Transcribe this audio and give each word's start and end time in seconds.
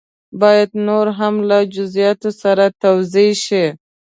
باید 0.41 0.71
نور 0.87 1.07
هم 1.19 1.33
له 1.49 1.57
جزیاتو 1.75 2.29
سره 2.41 2.65
توضیح 2.83 3.31
شي. 3.45 3.65